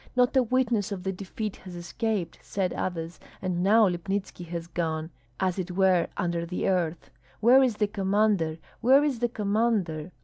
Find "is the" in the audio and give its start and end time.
7.61-7.85, 9.03-9.29